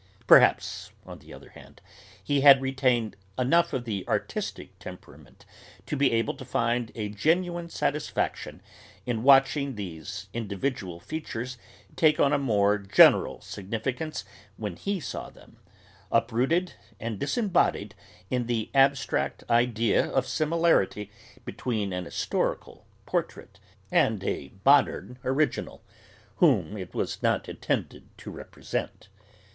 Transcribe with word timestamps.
Perhaps, 0.25 0.89
on 1.05 1.19
the 1.19 1.31
other 1.31 1.51
hand, 1.51 1.79
he 2.23 2.41
had 2.41 2.59
retained 2.59 3.15
enough 3.37 3.71
of 3.71 3.85
the 3.85 4.03
artistic 4.07 4.79
temperament 4.79 5.45
to 5.85 5.95
be 5.95 6.11
able 6.11 6.33
to 6.33 6.43
find 6.43 6.91
a 6.95 7.07
genuine 7.09 7.69
satisfaction 7.69 8.63
in 9.05 9.21
watching 9.21 9.75
these 9.75 10.27
individual 10.33 10.99
features 10.99 11.59
take 11.95 12.19
on 12.19 12.33
a 12.33 12.39
more 12.39 12.79
general 12.79 13.41
significance 13.41 14.25
when 14.57 14.75
he 14.75 14.99
saw 14.99 15.29
them, 15.29 15.57
uprooted 16.11 16.73
and 16.99 17.19
disembodied, 17.19 17.93
in 18.31 18.47
the 18.47 18.71
abstract 18.73 19.43
idea 19.51 20.07
of 20.09 20.25
similarity 20.25 21.11
between 21.45 21.93
an 21.93 22.05
historic 22.05 22.61
portrait 23.05 23.59
and 23.91 24.23
a 24.23 24.51
modern 24.65 25.19
original, 25.23 25.83
whom 26.37 26.75
it 26.75 26.95
was 26.95 27.21
not 27.21 27.47
intended 27.47 28.07
to 28.17 28.31
represent. 28.31 29.07